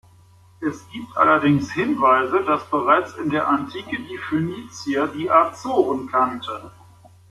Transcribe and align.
Es 0.67 0.83
gibt 0.91 1.15
allerdings 1.15 1.69
Hinweise, 1.73 2.43
dass 2.43 2.67
bereits 2.71 3.13
in 3.17 3.29
der 3.29 3.47
Antike 3.47 3.99
die 4.01 4.17
Phönizier 4.17 5.05
die 5.05 5.29
Azoren 5.29 6.09
kannten. 6.09 6.71